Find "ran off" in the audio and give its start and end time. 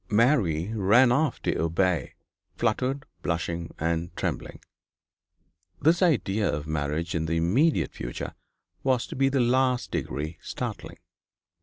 0.73-1.39